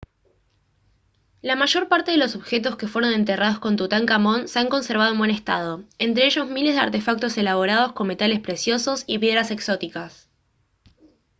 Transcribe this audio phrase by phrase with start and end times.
[1.43, 5.19] la mayor parte de los objetos que fueron enterrados con tutankamón se han conservado en
[5.19, 10.27] buen estado entre ellos miles de artefactos elaborados con metales preciosos y piedras exóticas